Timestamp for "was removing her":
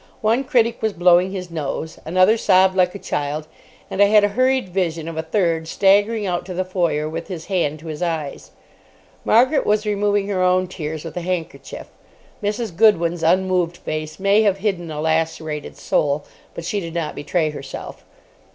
9.63-10.41